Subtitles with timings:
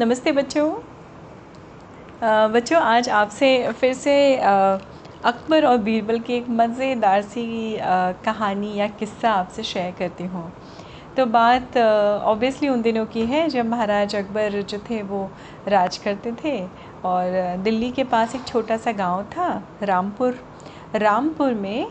[0.00, 0.68] नमस्ते बच्चों।
[2.52, 8.86] बच्चों आज आपसे फिर से अकबर और बीरबल की एक मज़ेदार सी अ, कहानी या
[8.88, 10.50] किस्सा आपसे शेयर करती हूँ।
[11.16, 15.28] तो बात ऑब्वियसली उन दिनों की है जब महाराज अकबर जो थे वो
[15.68, 16.58] राज करते थे
[17.04, 19.50] और दिल्ली के पास एक छोटा सा गाँव था
[19.82, 20.38] रामपुर।
[20.94, 21.86] रामपुर में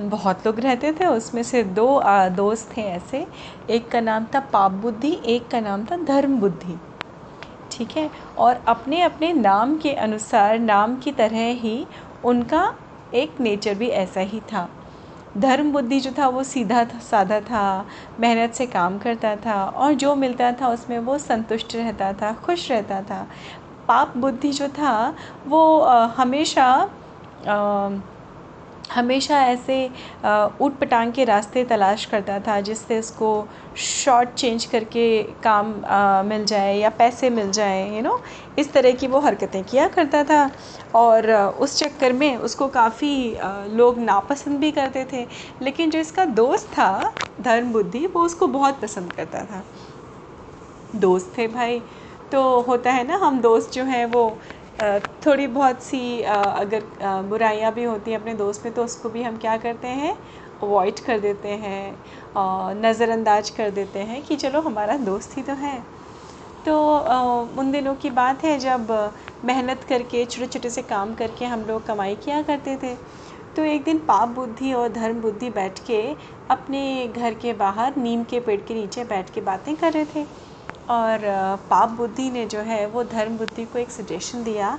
[0.00, 2.00] बहुत लोग रहते थे, उसमें से दो
[2.36, 3.26] दोस्त थे ऐसे।
[3.70, 6.76] एक का नाम था पाप बुद्धि एक का नाम था धर्म बुद्धि
[7.72, 8.10] ठीक है?
[8.38, 11.86] और अपने अपने नाम के अनुसार, नाम की तरह ही
[12.24, 12.72] उनका
[13.14, 14.68] एक नेचर भी ऐसा ही था।
[15.38, 17.86] धर्म बुद्धि जो था, वो सीधा था साधा था,
[18.20, 22.70] मेहनत से काम करता था और जो मिलता था उसमें वो संतुष्ट रहता था, खुश
[22.70, 23.26] रहता था।
[23.88, 25.14] पाप बुद्धि जो था,
[25.46, 25.80] वो
[26.16, 26.88] हमेशा
[28.94, 29.84] हमेशा ऐसे
[30.60, 33.30] ऊट पटांग के रास्ते तलाश करता था जिससे उसको
[33.76, 38.18] शॉर्ट चेंज करके काम आ, मिल जाए या पैसे मिल जाए यू नो
[38.58, 40.50] इस तरह की वो हरकतें किया करता था
[40.94, 43.14] और उस चक्कर में उसको काफ़ी
[43.76, 45.26] लोग नापसंद भी करते थे।
[45.62, 49.62] लेकिन जो इसका दोस्त था धर्म बुद्धि वो उसको बहुत पसंद करता था।
[50.96, 51.80] दोस्त थे भाई।
[52.32, 54.22] तो होता है ना हम दोस्त जो हैं वो
[55.26, 56.82] थोड़ी बहुत सी अगर
[57.28, 60.16] बुराइयाँ भी होती हैं अपने दोस्त में तो उसको भी हम क्या करते हैं?
[60.62, 61.94] अवॉइड कर देते हैं
[62.82, 65.78] नज़रअंदाज कर देते हैं कि चलो हमारा दोस्त ही तो है।
[66.66, 66.76] तो
[67.58, 68.90] उन दिनों की बात है जब
[69.44, 72.94] मेहनत करके छोटे छोटे से काम करके हम लोग कमाई किया करते थे।
[73.56, 76.02] तो एक दिन पाप बुद्धि और धर्म बुद्धि बैठ के
[76.50, 80.24] अपने घर के बाहर नीम के पेड़ के नीचे बैठ के बातें कर रहे थे।
[80.90, 81.20] और
[81.70, 84.78] पाप बुद्धि ने जो है वो धर्म बुद्धि को एक सजेशन दिया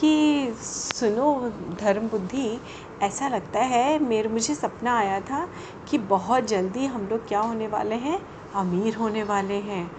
[0.00, 2.60] कि सुनो, धर्म बुद्धि,
[3.02, 5.48] ऐसा लगता है मेरे, मुझे सपना आया था
[5.90, 8.20] कि बहुत जल्दी हम लोग क्या होने वाले हैं?
[8.54, 9.90] अमीर होने वाले हैं।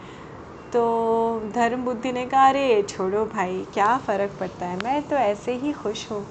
[0.74, 4.78] तो धर्म बुद्धि ने कहा, अरे, छोड़ो भाई, क्या फ़र्क पड़ता है?
[4.78, 6.28] मैं तो ऐसे ही खुश हूँ।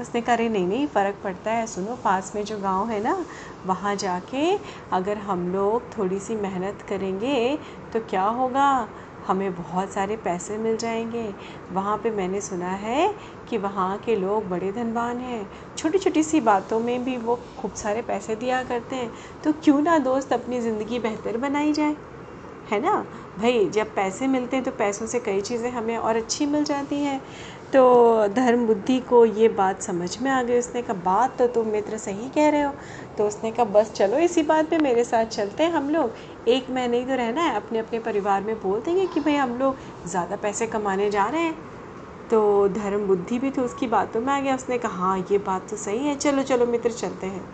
[0.00, 3.24] उसने कहा, अरे नहीं नहीं, फ़र्क पड़ता है, सुनो, पास में जो गाँव है ना,
[3.66, 4.58] वहाँ जाके
[4.92, 7.58] अगर हम लोग थोड़ी सी मेहनत करेंगे
[7.92, 8.88] तो क्या होगा?
[9.26, 11.34] हमें बहुत सारे पैसे मिल जाएँगे।
[11.72, 13.14] वहाँ पे मैंने सुना है
[13.50, 15.46] कि वहाँ के लोग बड़े धनवान हैं।
[15.76, 19.10] छोटी छोटी सी बातों में भी वो खूब सारे पैसे दिया करते हैं।
[19.44, 21.96] तो क्यों ना दोस्त अपनी ज़िंदगी बेहतर बनाई जाए?
[22.70, 22.94] है ना?
[23.38, 26.96] भाई, जब पैसे मिलते हैं तो पैसों से कई चीज़ें हमें और अच्छी मिल जाती
[26.96, 27.20] हैं।
[27.72, 31.66] तो धर्म बुद्धि को ये बात समझ में आ गई। उसने कहा, बात तो तुम
[31.68, 32.72] मित्र सही कह रहे हो।
[33.18, 36.14] तो उसने कहा, बस चलो इसी बात पे मेरे साथ चलते हैं हम लोग।
[36.48, 39.58] एक महीने ही तो रहना है। अपने अपने परिवार में बोल देंगे कि भाई हम
[39.58, 39.76] लोग
[40.06, 41.54] ज़्यादा पैसे कमाने जा रहे हैं।
[42.30, 45.68] तो धर्म बुद्धि भी तो उसकी बातों में आ गया। उसने कहा हाँ ये बात
[45.70, 47.44] तो सही है। चलो चलो मित्र चलते हैं।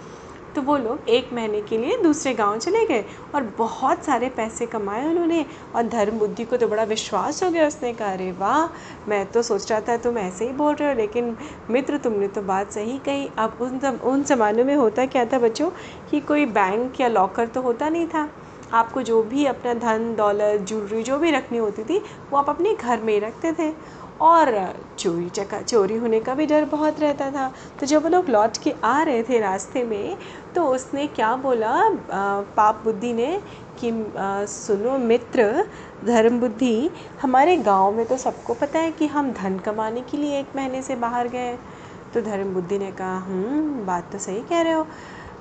[0.56, 4.66] तो वो लोग एक महीने के लिए दूसरे गाँव चले गए और बहुत सारे पैसे
[4.66, 5.44] कमाए उन्होंने
[5.74, 9.42] और धर्म बुद्धि को तो बड़ा विश्वास हो गया उसने कहा अरे वाह मैं तो
[9.42, 11.36] सोच रहा था तुम ऐसे ही बोल रहे हो लेकिन
[11.70, 15.38] मित्र तुमने तो बात सही कही। अब उन जम, उन ज़मानों में होता क्या था
[15.38, 15.70] बच्चों
[16.10, 18.28] कि कोई बैंक या लॉकर तो होता नहीं था।
[18.72, 21.98] आपको जो भी अपना धन दौलत ज्वेलरी जो भी रखनी होती थी
[22.30, 23.70] वो आप अपने घर में ही रखते थे।
[24.20, 27.50] और चोरी चका, चोरी होने का भी डर बहुत रहता था।
[27.80, 30.16] तो जब वो लोग लौट के आ रहे थे रास्ते में
[30.54, 31.74] तो उसने क्या बोला?
[32.56, 33.40] पाप बुद्धि ने
[33.80, 33.90] कि
[34.48, 35.66] सुनो मित्र,
[36.04, 36.90] धर्म बुद्धि,
[37.22, 40.82] हमारे गाँव में तो सबको पता है कि हम धन कमाने के लिए एक महीने
[40.82, 41.56] से बाहर गए।
[42.14, 44.86] तो धर्म बुद्धि ने कहा हम्म बात तो सही कह रहे हो।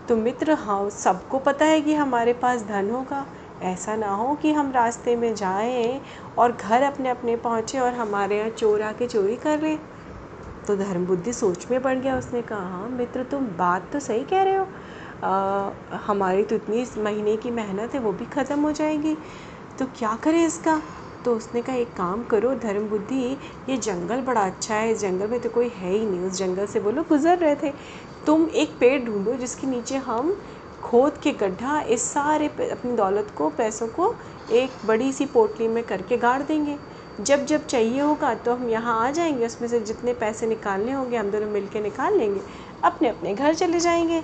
[0.10, 3.26] तो मित्र हाँ सबको पता है कि हमारे पास धन होगा।
[3.64, 6.02] ऐसा ना हो कि हम रास्ते में जाएँ
[6.38, 9.76] और घर अपने अपने पहुँचे और हमारे यहाँ चोर आके चोरी कर ले।
[10.68, 14.24] तो धर्म बुद्धि सोच में पड़ गया उसने कहा हाँ मित्र तुम बात तो सही
[14.24, 14.68] कह रहे हो।
[15.24, 15.72] आ,
[16.06, 19.16] हमारी तो इतनी महीने की मेहनत है वो भी ख़त्म हो जाएगी।
[19.80, 20.82] तो क्या करें इसका?
[21.26, 23.38] तो उसने कहा एक काम करो धर्म बुद्धि
[23.70, 26.66] ये जंगल बड़ा अच्छा है इस जंगल में तो कोई है ही नहीं उस जंगल
[26.66, 27.72] से लोग गुजर रहे थे।
[28.26, 30.30] तुम एक पेड़ ढूंढो जिसके नीचे हम
[30.86, 34.14] खोद के गड्ढा इस सारे अपनी दौलत को, पैसों को
[34.54, 36.78] एक बड़ी सी पोटली में करके गाड़ देंगे।
[37.20, 41.18] जब जब चाहिए होगा तो हम यहाँ आ जाएँगे, उसमें से जितने पैसे निकालने होंगे
[41.18, 42.42] हम दोनों मिल के निकाल लेंगे,
[42.84, 44.22] अपने अपने घर चले जाएँगे।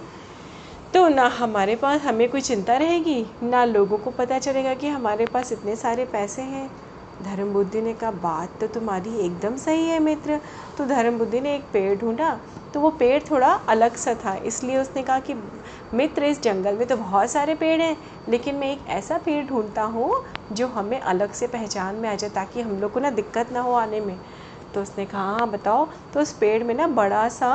[0.93, 5.25] तो ना हमारे पास, हमें कोई चिंता रहेगी, ना लोगों को पता चलेगा कि हमारे
[5.25, 6.69] पास इतने सारे पैसे हैं।
[7.23, 10.39] धर्म बुद्धि ने कहा, बात तो तुम्हारी एकदम सही है मित्र।
[10.77, 12.39] तो धर्म बुद्धि ने एक पेड़ ढूंढा
[12.73, 15.33] तो वो पेड़ थोड़ा अलग सा था। इसलिए उसने कहा कि,
[15.93, 17.95] मित्र, इस जंगल में तो बहुत सारे पेड़ हैं,
[18.29, 20.11] लेकिन मैं एक ऐसा पेड़ ढूंढता हूँ,
[20.51, 23.61] जो हमें अलग से पहचान में आ जाए, ताकि हम लोग को ना दिक्कत ना
[23.61, 24.17] हो आने में।
[24.73, 27.53] तो उसने कहा हाँ बताओ। तो उस पेड़ में ना बड़ा सा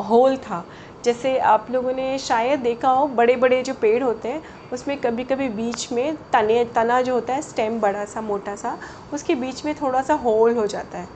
[0.00, 0.64] होल था।
[1.04, 4.42] जैसे आप लोगों ने शायद देखा हो बड़े बड़े जो पेड़ होते हैं
[4.72, 8.78] उसमें कभी कभी बीच में तने, तना जो होता है स्टेम बड़ा सा मोटा सा
[9.14, 11.08] उसके बीच में थोड़ा सा होल हो जाता है।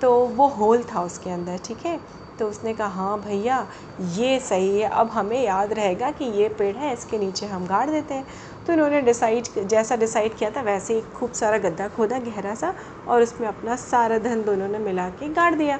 [0.00, 1.98] तो वो होल था उसके अंदर, ठीक है?
[2.38, 3.66] तो उसने कहा हाँ भैया,
[4.00, 7.88] ये सही है। अब हमें याद रहेगा कि ये पेड़ है, इसके नीचे हम गाड़
[7.90, 8.26] देते हैं।
[8.66, 12.74] तो इन्होंने डिसाइड जैसा डिसाइड किया था, वैसे ही खूब सारा गद्दा खोदा, गहरा सा,
[13.08, 15.78] और उसमें अपना सारा धन दोनों ने मिला के गाड़ दिया।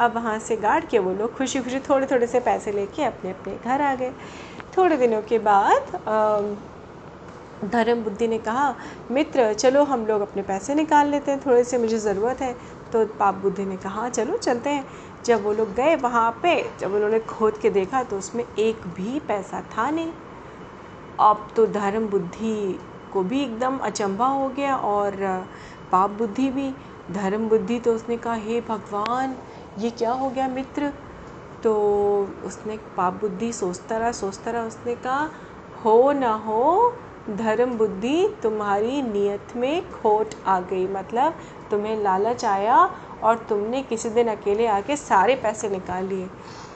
[0.00, 3.30] अब वहाँ से गाड़ के वो लोग खुशी खुशी थोड़े थोड़े से पैसे लेके अपने
[3.30, 4.12] अपने घर आ गए।
[4.76, 5.92] थोड़े दिनों के बाद
[7.64, 8.74] धर्म बुद्धि ने कहा,
[9.10, 12.52] मित्र, चलो हम लोग अपने पैसे निकाल लेते हैं, थोड़े से मुझे ज़रूरत है।
[12.92, 14.84] तो पाप बुद्धि ने कहा, चलो चलते हैं।
[15.24, 19.20] जब वो लोग गए वहाँ पे, जब उन्होंने खोद के देखा तो उसमें एक भी
[19.20, 20.12] पैसा था नहीं।
[21.20, 22.78] अब तो धर्म बुद्धि
[23.12, 25.16] को भी एकदम अचंभा हो गया और
[25.92, 26.70] पाप बुद्धि भी।
[27.12, 29.36] धर्म बुद्धि तो उसने कहा, हे भगवान,
[29.78, 30.92] ये क्या हो गया मित्र?
[31.66, 31.74] तो
[32.44, 35.30] उसने पाप बुद्धि सोचता रहा सोचता रहा, उसने कहा,
[35.84, 36.92] हो ना हो
[37.30, 41.34] धर्म बुद्धि तुम्हारी नियत में खोट आ गई। मतलब
[41.70, 42.76] तुम्हें लालच आया
[43.22, 46.26] और तुमने किसी दिन अकेले आके सारे पैसे निकाल लिए।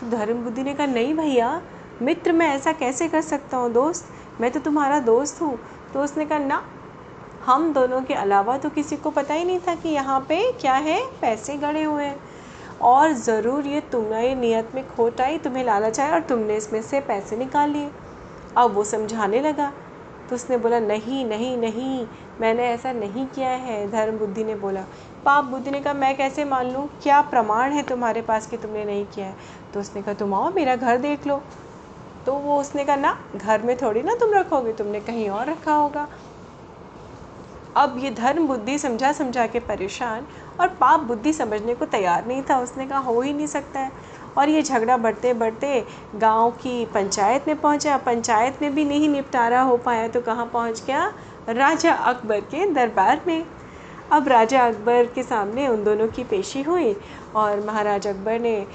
[0.00, 1.62] तो धर्म बुद्धि ने कहा, नहीं भैया,
[2.02, 4.08] मित्र मैं ऐसा कैसे कर सकता हूँ दोस्त?
[4.40, 5.58] मैं तो तुम्हारा दोस्त हूँ।
[5.94, 6.62] तो उसने कहा, ना,
[7.46, 10.74] हम दोनों के अलावा तो किसी को पता ही नहीं था कि यहाँ पे क्या
[10.74, 12.29] है, पैसे गड़े हुए हैं।
[12.82, 17.00] और ज़रूर ये तुम्हारी नियत में खोट आई, तुम्हें लालच आया और तुमने इसमें से
[17.00, 17.90] पैसे निकाल लिए।
[18.56, 19.72] अब वो समझाने लगा।
[20.30, 22.06] तो उसने बोला, नहीं नहीं नहीं,
[22.40, 24.84] मैंने ऐसा नहीं किया है, धर्म बुद्धि ने बोला।
[25.24, 26.88] पाप बुद्धि ने कहा, मैं कैसे मान लूँ?
[27.02, 29.34] क्या प्रमाण है तुम्हारे पास कि तुमने नहीं किया है?
[29.74, 31.42] तो उसने कहा, तुम आओ, मेरा घर देख लो।
[32.26, 35.74] तो वो उसने कहा, ना, घर में थोड़ी ना तुम रखोगे, तुमने कहीं और रखा
[35.74, 36.08] होगा।
[37.76, 40.26] अब ये धर्म बुद्धि समझा समझा के परेशान
[40.60, 43.90] और पाप बुद्धि समझने को तैयार नहीं था। उसने कहा हो ही नहीं सकता है।
[44.38, 45.84] और ये झगड़ा बढ़ते बढ़ते
[46.16, 50.82] गाँव की पंचायत में पहुँचा। पंचायत में भी नहीं निपटारा हो पाया तो कहाँ पहुँच
[50.86, 51.12] गया?
[51.48, 53.44] राजा अकबर के दरबार में।
[54.12, 56.94] अब राजा अकबर के सामने उन दोनों की पेशी हुई
[57.36, 58.66] और महाराज अकबर ने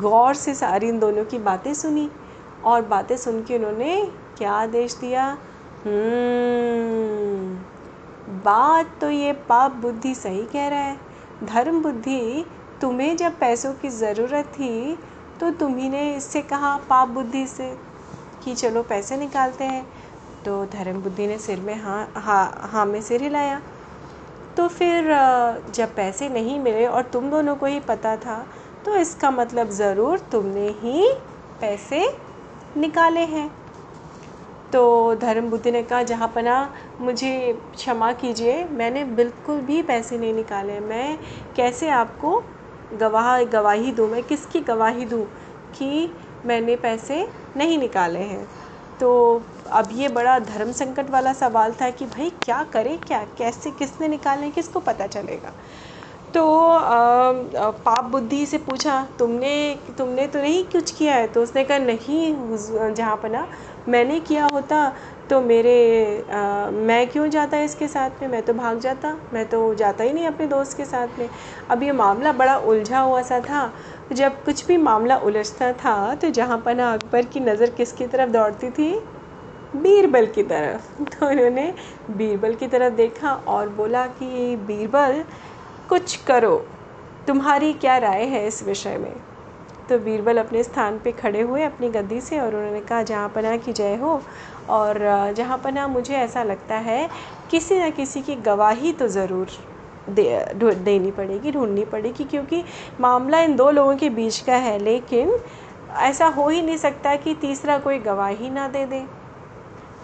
[0.00, 2.08] गौर से सारी इन दोनों की बातें सुनी
[2.64, 3.96] और बातें सुन के उन्होंने
[4.38, 5.26] क्या आदेश दिया?
[5.84, 7.54] हम्म,
[8.44, 10.96] बात तो ये पाप बुद्धि सही कह रहा है।
[11.44, 12.44] धर्म बुद्धि
[12.80, 14.96] तुम्हें जब पैसों की ज़रूरत थी
[15.40, 17.68] तो तुम्ही इससे कहा पाप बुद्धि से
[18.44, 19.84] कि चलो पैसे निकालते हैं।
[20.44, 23.60] तो धर्म बुद्धि ने सिर में हाँ हाँ हाँ में सिर हिलाया।
[24.56, 25.08] तो फिर
[25.74, 28.44] जब पैसे नहीं मिले और तुम दोनों को ही पता था
[28.84, 31.08] तो इसका मतलब ज़रूर तुमने ही
[31.60, 32.04] पैसे
[32.76, 33.50] निकाले हैं।
[34.72, 40.34] तो धर्म बुद्धि ने कहा, जहाँ पना, मुझे क्षमा कीजिए, मैंने बिल्कुल भी पैसे नहीं
[40.34, 41.18] निकाले, मैं
[41.56, 42.42] कैसे आपको
[42.94, 45.24] गवाह, गवाही दूँ, मैं किसकी गवाही दूँ
[45.78, 46.12] कि
[46.46, 48.48] मैंने पैसे नहीं निकाले हैं?
[49.00, 53.70] तो अब ये बड़ा धर्म संकट वाला सवाल था कि भाई, क्या करें, क्या, कैसे,
[53.70, 55.52] किसने निकाले, किसको पता चलेगा?
[56.34, 56.42] तो
[57.84, 59.52] पाप बुद्धि से पूछा तुमने
[59.98, 61.26] तुमने तो नहीं कुछ किया है?
[61.26, 63.46] तो उसने कहा नहीं जहाँ पना
[63.88, 64.88] मैंने किया होता
[65.30, 65.72] तो मेरे
[66.30, 68.28] आ, मैं क्यों जाता इसके साथ में?
[68.28, 71.28] मैं तो भाग जाता मैं तो जाता ही नहीं अपने दोस्त के साथ में।
[71.70, 73.70] अब ये मामला बड़ा उलझा हुआ सा था।
[74.12, 78.70] जब कुछ भी मामला उलझता था तो जहाँ पना अकबर की नज़र किसकी तरफ़ दौड़ती
[78.70, 78.92] थी?
[79.74, 81.72] बीरबल की तरफ़। तो उन्होंने
[82.10, 85.22] बीरबल की तरफ़ देखा और बोला कि बीरबल
[85.88, 86.56] कुछ करो।
[87.26, 89.12] तुम्हारी क्या राय है इस विषय में?
[89.88, 93.56] तो बीरबल अपने स्थान पे खड़े हुए अपनी गद्दी से और उन्होंने कहा, जहाँ पना
[93.56, 94.20] की जय हो
[94.68, 97.08] और जहाँ पना मुझे ऐसा लगता है,
[97.50, 99.46] किसी न किसी की गवाही तो ज़रूर
[100.10, 102.62] दे देनी पड़ेगी, ढूंढनी पड़ेगी, क्योंकि
[103.00, 105.36] मामला इन दो लोगों के बीच का है, लेकिन
[105.98, 109.04] ऐसा हो ही नहीं सकता कि तीसरा कोई गवाही ना दे दे।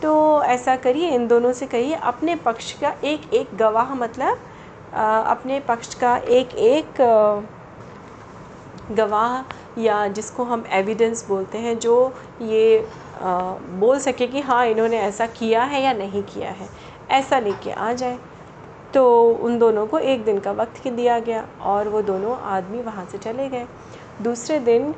[0.02, 4.38] तो ऐसा करिए, इन दोनों से कहिए, अपने पक्ष का एक एक गवाह मतलब
[4.92, 7.00] अपने पक्ष का एक एक
[8.92, 12.86] गवाह या जिसको हम एविडेंस बोलते हैं, जो ये
[13.80, 16.68] बोल सके कि हाँ इन्होंने ऐसा किया है या नहीं किया है।
[17.10, 18.18] ऐसा लेके आ जाए।
[18.94, 23.04] तो उन दोनों को एक दिन का वक्त दिया गया और वो दोनों आदमी वहाँ
[23.06, 23.66] से चले गए।
[24.20, 24.94] दूसरे दिन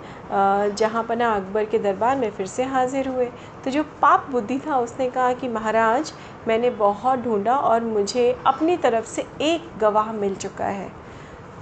[0.76, 3.26] जहाँ पना अकबर के दरबार में फिर से हाज़िर हुए।
[3.64, 6.12] तो जो पाप बुद्धि था, उसने कहा कि महाराज,
[6.48, 10.90] मैंने बहुत ढूंढा और मुझे अपनी तरफ़ से एक गवाह मिल चुका है।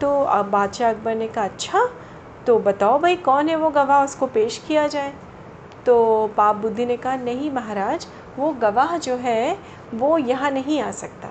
[0.00, 1.88] तो अब बादशाह अकबर ने कहा अच्छा
[2.46, 4.04] तो बताओ भाई, कौन है वो गवाह?
[4.04, 5.12] उसको पेश किया जाए?
[5.86, 8.06] तो पाप बुद्धि ने कहा, नहीं महाराज,
[8.38, 9.58] वो गवाह जो है,
[9.94, 11.28] वो यहाँ नहीं आ सकता।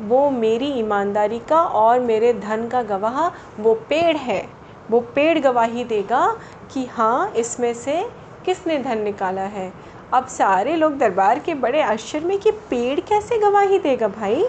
[0.00, 3.26] वो मेरी ईमानदारी का और मेरे धन का गवाह,
[3.60, 4.55] वो पेड़ है।
[4.90, 6.36] वो पेड़ गवाही देगा
[6.72, 8.08] कि हाँ इसमें से
[8.44, 9.72] किसने धन निकाला है।
[10.14, 14.44] अब सारे लोग दरबार के बड़े आश्चर्य में कि पेड़ कैसे गवाही देगा भाई?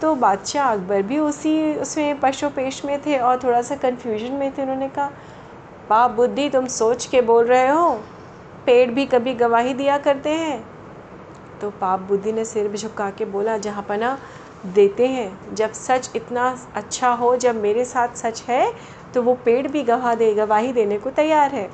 [0.00, 4.52] तो बादशाह अकबर भी उसी, उसमें पशु पेश में थे और थोड़ा सा कन्फ्यूज़न में
[4.58, 5.10] थे उन्होंने कहा
[5.88, 7.90] पाप बुद्धि, तुम सोच के बोल रहे हो।
[8.66, 10.64] पेड़ भी कभी गवाही दिया करते हैं?
[11.60, 14.18] तो पाप बुद्धि ने सिर झुका के बोला, जहाँ पना
[14.66, 18.72] देते हैं, जब सच इतना अच्छा हो, जब मेरे साथ सच है
[19.14, 21.68] तो वो पेड़ भी गवाह दे, गवाही देने को तैयार है।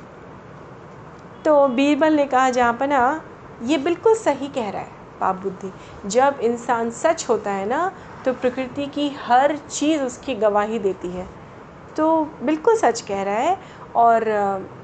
[1.45, 3.21] तो बीरबल ने कहा जहाँ पना,
[3.63, 5.71] ये बिल्कुल सही कह रहा है पाप बुद्धि
[6.05, 7.91] जब इंसान सच होता है ना
[8.25, 11.27] तो प्रकृति की हर चीज़ उसकी गवाही देती है।
[11.97, 13.57] तो बिल्कुल सच कह रहा है
[13.95, 14.23] और,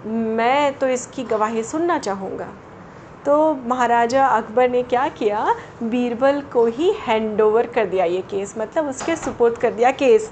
[0.08, 2.48] मैं तो इसकी गवाही सुनना चाहूँगा।
[3.26, 5.46] तो महाराजा अकबर ने क्या किया?
[5.84, 10.32] बीरबल को ही हैंड ओवर कर दिया ये केस मतलब उसके सुपुर्द कर दिया केस।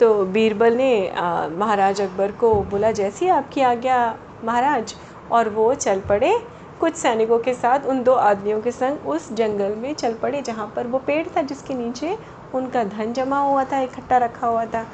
[0.00, 1.12] तो बीरबल ने
[1.56, 4.94] महाराज अकबर को बोला, जैसी आपकी आज्ञा महाराज।
[5.32, 6.38] और वो चल पड़े।
[6.80, 10.72] कुछ सैनिकों के साथ उन दो आदमियों के संग उस जंगल में चल पड़े, जहाँ
[10.76, 12.16] पर वो पेड़ था, जिसके नीचे
[12.54, 14.86] उनका धन जमा हुआ था, इकट्ठा रखा हुआ था।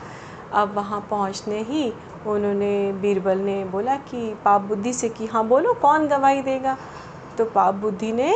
[0.53, 1.93] अब वहाँ पहुँचने ही
[2.27, 6.77] उन्होंने बीरबल ने बोला कि, पाप बुद्धि से कि हाँ बोलो, कौन गवाही देगा?
[7.39, 8.33] तो पाप बुद्धि ने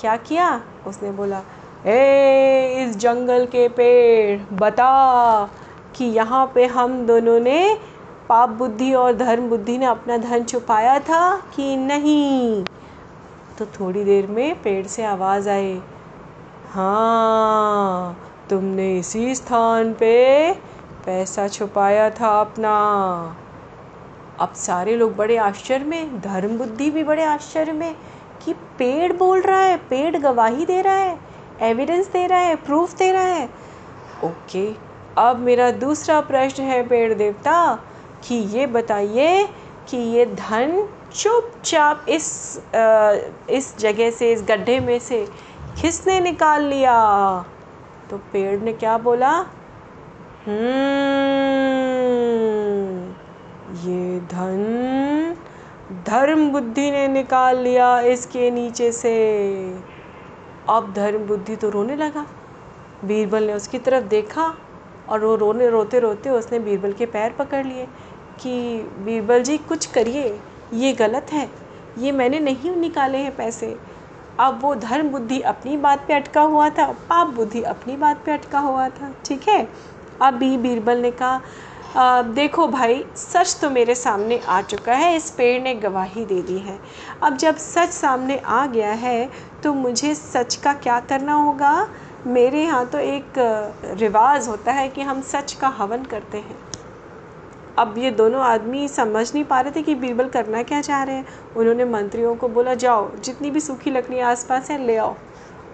[0.00, 0.60] क्या किया?
[0.86, 1.40] उसने बोला,
[1.86, 5.50] ए, इस जंगल के पेड़, बता
[5.96, 7.78] कि यहाँ पे हम दोनों ने
[8.28, 12.64] पाप बुद्धि और धर्म बुद्धि ने अपना धन छुपाया था कि नहीं?
[13.58, 15.80] तो थोड़ी देर में पेड़ से आवाज़ आई।
[16.70, 18.16] हाँ
[18.50, 20.52] तुमने इसी स्थान पे
[21.06, 22.72] पैसा छुपाया था अपना।
[24.40, 27.94] अब सारे लोग बड़े आश्चर्य में, धर्म बुद्धि भी बड़े आश्चर्य में
[28.44, 31.18] कि पेड़ बोल रहा है, पेड़ गवाही दे रहा है
[31.60, 33.46] एविडेंस दे रहा है प्रूफ दे रहा है।
[34.24, 34.85] ओके
[35.18, 37.78] अब मेरा दूसरा प्रश्न है पेड़ देवता
[38.28, 39.48] कि ये बताइए
[39.88, 43.12] कि ये धन चुपचाप इस आ,
[43.50, 45.28] इस जगह से इस गड्ढे में से
[45.80, 46.94] किसने निकाल लिया?
[48.10, 49.30] तो पेड़ ने क्या बोला?
[50.46, 50.66] हम्म
[53.88, 55.36] ये धन
[56.06, 59.14] धर्म बुद्धि ने निकाल लिया इसके नीचे से।
[60.68, 62.26] अब धर्म बुद्धि तो रोने लगा।
[63.04, 64.54] बीरबल ने उसकी तरफ़ देखा।
[65.08, 67.86] और वो रोने, रोते रोते उसने बीरबल के पैर पकड़ लिए
[68.40, 70.38] कि, बीरबल जी, कुछ करिए।
[70.74, 71.50] ये गलत है।
[71.98, 73.76] ये मैंने नहीं निकाले हैं पैसे।
[74.40, 78.32] अब वो धर्म बुद्धि अपनी बात पे अटका हुआ था, पाप बुद्धि अपनी बात पे
[78.32, 79.68] अटका हुआ था। ठीक है?
[80.22, 81.40] अब भी बीरबल ने कहा
[81.96, 86.58] देखो भाई, सच तो मेरे सामने आ चुका है, इस पेड़ ने गवाही दे दी
[86.58, 86.78] है।
[87.22, 89.30] अब जब सच सामने आ गया है
[89.62, 91.88] तो मुझे सच का क्या करना होगा?
[92.26, 93.32] मेरे यहाँ तो एक
[93.98, 96.56] रिवाज होता है कि हम सच का हवन करते हैं।
[97.78, 101.16] अब ये दोनों आदमी समझ नहीं पा रहे थे कि बीरबल करना क्या चाह रहे
[101.16, 105.14] हैं। उन्होंने मंत्रियों को बोला, जाओ, जितनी भी सूखी लकड़ी आसपास है, ले आओ।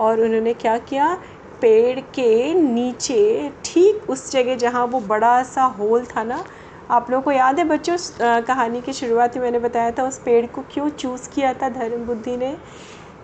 [0.01, 1.15] और उन्होंने क्या किया?
[1.61, 6.45] पेड़ के नीचे, ठीक उस जगह जहाँ वो बड़ा सा होल था ना,
[6.91, 7.97] आप लोगों को याद है बच्चों
[8.43, 12.05] कहानी की शुरुआत में मैंने बताया था, उस पेड़ को क्यों चूज़ किया था धर्म
[12.07, 12.57] बुद्धि ने?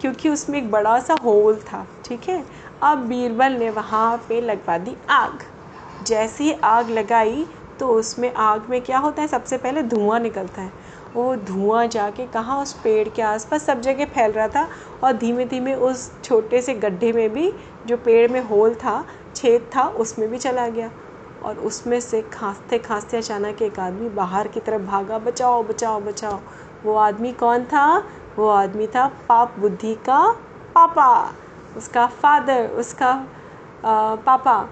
[0.00, 2.42] क्योंकि उसमें एक बड़ा सा होल था, ठीक है?
[2.82, 5.38] अब बीरबल ने वहाँ पे लगवा दी आग।
[6.02, 7.47] जैसे ही आग लगाई
[7.80, 10.73] तो उसमें आग में क्या होता है, सबसे पहले धुआँ निकलता है।
[11.14, 14.68] वो धुआँ जाके कहाँ, उस पेड़ के आसपास सब जगह फैल रहा था
[15.04, 17.52] और धीमे धीमे उस छोटे से गड्ढे में भी
[17.87, 19.04] जो पेड़ में होल था,
[19.37, 20.90] छेद था, उसमें भी चला गया।
[21.42, 26.40] और उसमें से खांसते खांसते अचानक एक आदमी बाहर की तरफ़ भागा, बचाओ बचाओ बचाओ।
[26.85, 28.04] वो आदमी कौन था?
[28.37, 30.32] वो आदमी था पाप बुद्धि का
[30.75, 31.32] पापा।
[31.76, 33.10] उसका फादर उसका
[33.84, 34.68] आ, पापा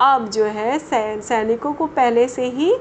[0.00, 2.74] अब जो है सैनिकों को पहले से ही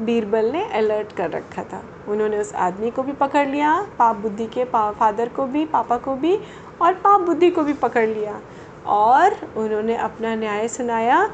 [0.00, 4.46] बीरबल ने अलर्ट कर रखा था। उन्होंने उस आदमी को भी पकड़ लिया पाप बुद्धि
[4.46, 6.36] के पा फादर को भी पापा को भी
[6.82, 8.40] और पाप बुद्धि को भी पकड़ लिया
[8.86, 11.24] और उन्होंने अपना न्याय सुनाया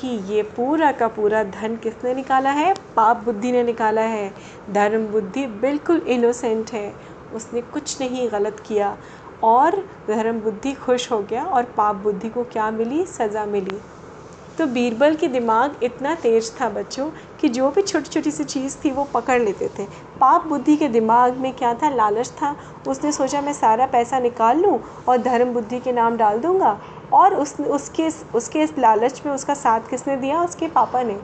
[0.00, 2.74] कि ये पूरा का पूरा धन किसने निकाला है?
[2.96, 4.34] पाप बुद्धि ने निकाला है।
[4.70, 6.92] धर्म बुद्धि बिल्कुल इनोसेंट है।
[7.34, 8.96] उसने कुछ नहीं गलत किया।
[9.42, 9.76] और
[10.08, 13.04] धर्म बुद्धि खुश हो गया और पाप बुद्धि को क्या मिली?
[13.06, 13.78] सज़ा मिली।
[14.58, 17.08] तो बीरबल के दिमाग इतना तेज था बच्चों
[17.40, 19.84] कि जो भी छोटी छोटी सी चीज़ थी वो पकड़ लेते थे।
[20.20, 21.88] पाप बुद्धि के दिमाग में क्या था?
[21.88, 22.54] लालच था।
[22.88, 26.78] उसने सोचा, मैं सारा पैसा निकाल लूँ और धर्म बुद्धि के नाम डाल दूँगा
[27.12, 30.42] और उस, उसके उसके इस लालच में उसका साथ किसने दिया?
[30.42, 31.20] उसके पापा ने।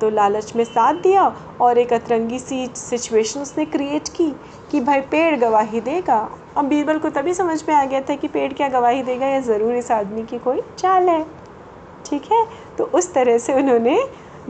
[0.00, 1.22] तो लालच में साथ दिया
[1.60, 4.30] और एक अतरंगी सी सिचुएशन उसने क्रिएट की
[4.70, 6.18] कि भाई पेड़ गवाही देगा।
[6.56, 9.40] अब बीरबल को तभी समझ में आ गया था कि पेड़ क्या गवाही देगा या
[9.42, 11.24] ज़रूर इस आदमी की कोई चाल है।
[12.06, 12.46] ठीक है?
[12.78, 13.98] तो उस तरह से उन्होंने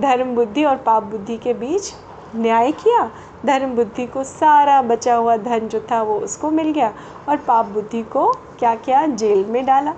[0.00, 1.92] धर्म बुद्धि और पाप बुद्धि के बीच
[2.36, 3.10] न्याय किया।
[3.46, 6.92] धर्म बुद्धि को सारा बचा हुआ धन जो था वो उसको मिल गया
[7.28, 9.94] और पाप बुद्धि को क्या क्या जेल में डाला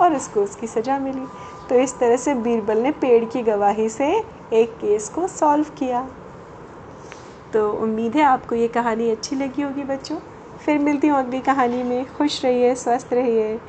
[0.00, 1.26] और उसको उसकी सज़ा मिली।
[1.68, 4.12] तो इस तरह से बीरबल ने पेड़ की गवाही से
[4.52, 6.10] एक केस को सॉल्व किया।
[7.52, 10.16] तो उम्मीद है आपको ये कहानी अच्छी लगी होगी बच्चों।
[10.66, 13.60] फिर मिलती हूँ अगली कहानी में। खुश रहिए, स्वस्थ रहिए।